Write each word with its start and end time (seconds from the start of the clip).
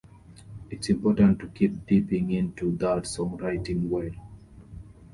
It's 0.71 0.89
important 0.89 1.37
to 1.41 1.47
keep 1.49 1.85
dipping 1.85 2.31
into 2.31 2.71
that 2.77 3.03
songwriting 3.03 3.87
well. 3.87 4.09